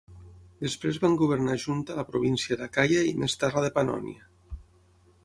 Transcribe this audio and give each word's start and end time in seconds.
Després 0.61 0.97
van 1.01 1.17
governar 1.19 1.57
junta 1.65 1.97
la 1.99 2.05
província 2.09 2.57
d'Acaia 2.63 3.05
i 3.11 3.13
més 3.25 3.37
tard 3.45 3.61
la 3.61 3.67
de 3.67 3.71
Pannònia. 3.77 4.29